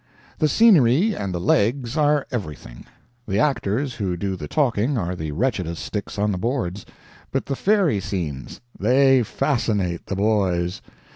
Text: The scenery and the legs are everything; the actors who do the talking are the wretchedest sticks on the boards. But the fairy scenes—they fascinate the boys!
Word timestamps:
The 0.39 0.47
scenery 0.47 1.15
and 1.15 1.31
the 1.31 1.39
legs 1.39 1.95
are 1.95 2.25
everything; 2.31 2.85
the 3.27 3.37
actors 3.37 3.93
who 3.93 4.17
do 4.17 4.35
the 4.35 4.47
talking 4.47 4.97
are 4.97 5.15
the 5.15 5.31
wretchedest 5.31 5.79
sticks 5.85 6.17
on 6.17 6.31
the 6.31 6.39
boards. 6.39 6.87
But 7.31 7.45
the 7.45 7.55
fairy 7.55 7.99
scenes—they 7.99 9.21
fascinate 9.21 10.07
the 10.07 10.15
boys! 10.15 10.81